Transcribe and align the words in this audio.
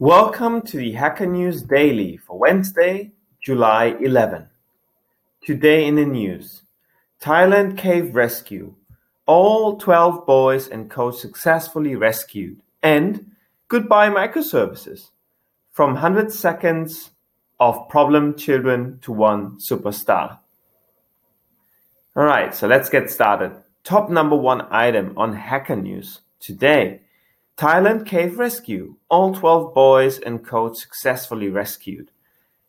Welcome 0.00 0.62
to 0.62 0.78
the 0.78 0.90
Hacker 0.90 1.24
News 1.24 1.62
Daily 1.62 2.16
for 2.16 2.36
Wednesday, 2.36 3.12
July 3.40 3.94
11. 4.00 4.48
Today 5.46 5.86
in 5.86 5.94
the 5.94 6.04
news 6.04 6.62
Thailand 7.22 7.78
cave 7.78 8.12
rescue. 8.12 8.74
All 9.26 9.76
12 9.76 10.26
boys 10.26 10.66
and 10.66 10.90
coach 10.90 11.18
successfully 11.18 11.94
rescued. 11.94 12.60
And 12.82 13.30
goodbye 13.68 14.08
microservices. 14.08 15.10
From 15.70 15.92
100 15.92 16.32
seconds 16.32 17.12
of 17.60 17.88
problem 17.88 18.34
children 18.34 18.98
to 19.02 19.12
one 19.12 19.60
superstar. 19.60 20.40
All 22.16 22.24
right, 22.24 22.52
so 22.52 22.66
let's 22.66 22.90
get 22.90 23.12
started. 23.12 23.52
Top 23.84 24.10
number 24.10 24.34
one 24.34 24.62
item 24.72 25.14
on 25.16 25.34
Hacker 25.34 25.76
News 25.76 26.22
today 26.40 27.02
Thailand 27.56 28.06
cave 28.06 28.38
rescue. 28.38 28.96
All 29.08 29.34
12 29.34 29.74
boys 29.74 30.18
and 30.18 30.44
coach 30.44 30.76
successfully 30.76 31.48
rescued. 31.48 32.10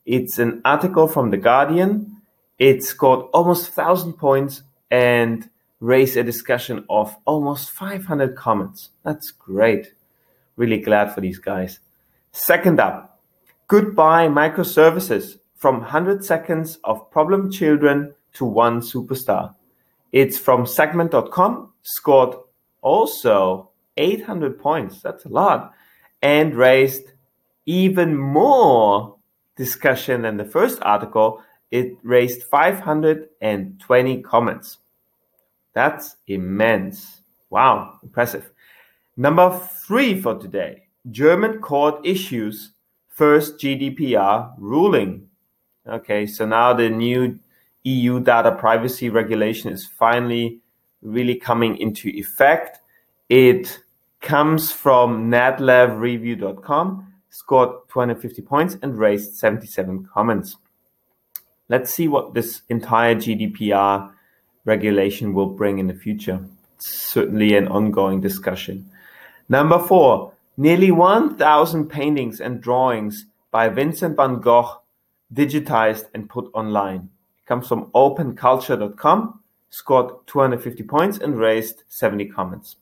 It's 0.05 0.37
an 0.37 0.61
article 0.63 1.07
from 1.07 1.31
The 1.31 1.37
Guardian. 1.37 2.21
It 2.59 2.83
scored 2.83 3.25
almost 3.33 3.75
1,000 3.75 4.13
points 4.13 4.61
and 4.91 5.49
raised 5.79 6.17
a 6.17 6.23
discussion 6.23 6.85
of 6.89 7.15
almost 7.25 7.71
500 7.71 8.35
comments. 8.35 8.91
That's 9.03 9.31
great. 9.31 9.93
Really 10.55 10.79
glad 10.79 11.13
for 11.13 11.21
these 11.21 11.39
guys. 11.39 11.79
Second 12.31 12.79
up, 12.79 13.19
goodbye 13.67 14.27
microservices 14.27 15.39
from 15.55 15.79
100 15.79 16.23
seconds 16.23 16.77
of 16.83 17.09
problem 17.09 17.51
children 17.51 18.13
to 18.33 18.45
one 18.45 18.81
superstar. 18.81 19.55
It's 20.11 20.37
from 20.37 20.65
segment.com, 20.65 21.73
scored 21.81 22.35
also 22.81 23.71
800 23.97 24.59
points. 24.59 25.01
That's 25.01 25.25
a 25.25 25.29
lot. 25.29 25.73
And 26.21 26.55
raised 26.55 27.11
even 27.65 28.15
more 28.15 29.15
discussion 29.55 30.21
than 30.23 30.37
the 30.37 30.45
first 30.45 30.79
article. 30.81 31.41
It 31.71 31.97
raised 32.03 32.43
520 32.43 34.21
comments. 34.21 34.77
That's 35.73 36.15
immense. 36.27 37.21
Wow, 37.49 37.99
impressive. 38.03 38.51
Number 39.17 39.59
three 39.85 40.19
for 40.19 40.37
today 40.37 40.83
German 41.11 41.59
court 41.59 42.05
issues 42.05 42.71
first 43.07 43.57
GDPR 43.59 44.53
ruling. 44.57 45.27
Okay, 45.87 46.25
so 46.25 46.45
now 46.45 46.73
the 46.73 46.89
new 46.89 47.39
EU 47.83 48.19
data 48.19 48.51
privacy 48.51 49.09
regulation 49.09 49.71
is 49.71 49.85
finally 49.85 50.59
really 51.01 51.35
coming 51.35 51.77
into 51.77 52.09
effect. 52.09 52.79
It 53.29 53.79
comes 54.25 54.71
from 54.71 55.29
netlabReview.com, 55.29 57.13
scored 57.29 57.69
250 57.89 58.41
points 58.41 58.75
and 58.81 58.97
raised 58.97 59.35
77 59.35 60.09
comments. 60.11 60.57
Let's 61.69 61.93
see 61.93 62.07
what 62.07 62.33
this 62.33 62.63
entire 62.67 63.15
GDPR 63.15 64.11
regulation 64.65 65.33
will 65.33 65.45
bring 65.45 65.79
in 65.79 65.87
the 65.87 65.93
future. 65.93 66.43
It's 66.75 66.87
certainly 66.87 67.55
an 67.55 67.67
ongoing 67.67 68.19
discussion. 68.19 68.89
Number 69.47 69.79
four, 69.79 70.33
nearly 70.57 70.91
1,000 70.91 71.87
paintings 71.87 72.41
and 72.41 72.61
drawings 72.61 73.25
by 73.51 73.69
Vincent 73.69 74.17
van 74.17 74.41
Gogh 74.41 74.81
digitized 75.33 76.05
and 76.13 76.27
put 76.27 76.49
online. 76.53 77.09
It 77.37 77.45
comes 77.45 77.67
from 77.67 77.91
openculture.com, 77.91 79.39
scored 79.69 80.27
250 80.27 80.83
points 80.83 81.17
and 81.19 81.37
raised 81.37 81.83
70 81.89 82.25
comments. 82.25 82.77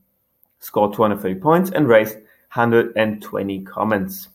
scored 0.60 0.94
230 0.94 1.40
points, 1.40 1.72
and 1.72 1.88
raised 1.88 2.18
120 2.54 3.62
comments. 3.62 4.28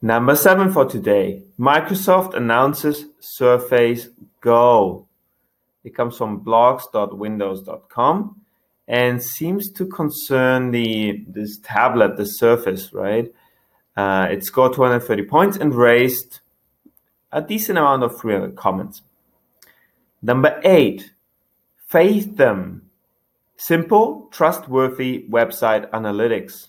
Number 0.00 0.36
seven 0.36 0.72
for 0.72 0.84
today 0.84 1.42
Microsoft 1.58 2.34
announces 2.34 3.06
Surface 3.18 4.10
Go. 4.40 5.08
It 5.82 5.96
comes 5.96 6.16
from 6.16 6.44
blogs.windows.com 6.44 8.40
and 8.86 9.20
seems 9.20 9.72
to 9.72 9.86
concern 9.86 10.70
the 10.70 11.24
this 11.26 11.58
tablet, 11.64 12.16
the 12.16 12.26
Surface, 12.26 12.92
right? 12.92 13.34
Uh, 13.96 14.28
it 14.30 14.44
scored 14.44 14.74
230 14.74 15.24
points 15.24 15.56
and 15.56 15.74
raised 15.74 16.38
a 17.32 17.42
decent 17.42 17.76
amount 17.76 18.04
of 18.04 18.20
300 18.20 18.54
comments. 18.54 19.02
Number 20.22 20.60
eight, 20.64 21.12
Fathom. 21.86 22.82
Simple, 23.56 24.28
trustworthy 24.30 25.26
website 25.28 25.90
analytics. 25.90 26.68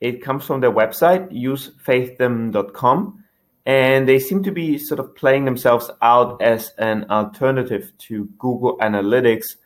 It 0.00 0.22
comes 0.22 0.44
from 0.44 0.60
their 0.60 0.72
website, 0.72 1.32
usefathom.com, 1.32 3.24
and 3.66 4.08
they 4.08 4.18
seem 4.18 4.42
to 4.44 4.52
be 4.52 4.78
sort 4.78 5.00
of 5.00 5.14
playing 5.16 5.44
themselves 5.44 5.90
out 6.02 6.40
as 6.40 6.72
an 6.78 7.06
alternative 7.10 7.92
to 7.98 8.26
Google 8.38 8.78
Analytics, 8.78 9.56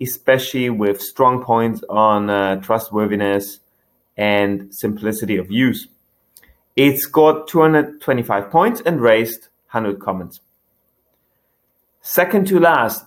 especially 0.00 0.70
with 0.70 1.00
strong 1.00 1.42
points 1.44 1.82
on 1.88 2.30
uh, 2.30 2.56
trustworthiness 2.56 3.60
and 4.16 4.74
simplicity 4.74 5.36
of 5.36 5.50
use. 5.50 5.88
It 6.74 6.98
scored 6.98 7.48
225 7.48 8.50
points 8.50 8.82
and 8.84 9.00
raised 9.00 9.48
100 9.70 10.00
comments. 10.00 10.40
Second 12.04 12.48
to 12.48 12.58
last, 12.58 13.04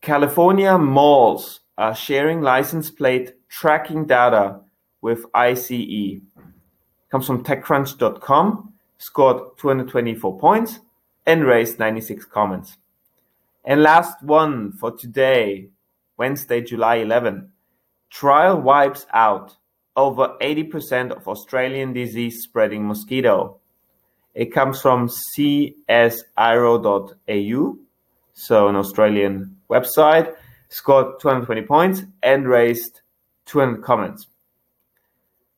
California 0.00 0.78
malls 0.78 1.60
are 1.76 1.94
sharing 1.94 2.40
license 2.40 2.90
plate 2.90 3.34
tracking 3.50 4.06
data 4.06 4.60
with 5.02 5.26
ICE. 5.34 6.22
Comes 7.10 7.26
from 7.26 7.44
TechCrunch.com, 7.44 8.72
scored 8.96 9.58
224 9.58 10.38
points 10.38 10.80
and 11.26 11.44
raised 11.44 11.78
96 11.78 12.24
comments. 12.24 12.78
And 13.66 13.82
last 13.82 14.22
one 14.22 14.72
for 14.72 14.92
today, 14.92 15.68
Wednesday, 16.16 16.62
July 16.62 16.96
11. 16.96 17.52
Trial 18.08 18.58
wipes 18.58 19.04
out 19.12 19.58
over 19.94 20.38
80% 20.40 21.10
of 21.10 21.28
Australian 21.28 21.92
disease 21.92 22.42
spreading 22.44 22.86
mosquito. 22.86 23.58
It 24.34 24.54
comes 24.54 24.80
from 24.80 25.10
csiro.au 25.36 25.78
so 28.38 28.68
an 28.68 28.76
Australian 28.76 29.56
website, 29.68 30.32
scored 30.68 31.18
220 31.20 31.62
points 31.62 32.02
and 32.22 32.48
raised 32.48 33.00
200 33.46 33.82
comments. 33.82 34.28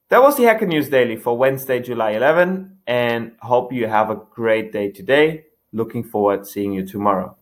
That 0.08 0.22
was 0.22 0.38
the 0.38 0.44
Hacker 0.44 0.66
News 0.66 0.88
Daily 0.88 1.16
for 1.16 1.36
Wednesday, 1.36 1.80
July 1.80 2.12
11, 2.12 2.78
and 2.86 3.32
hope 3.41 3.72
you 3.72 3.86
have 3.86 4.08
a 4.08 4.16
great 4.16 4.72
day 4.72 4.91
today. 4.91 5.44
Looking 5.72 6.02
forward 6.02 6.38
to 6.38 6.44
seeing 6.46 6.72
you 6.72 6.86
tomorrow. 6.86 7.36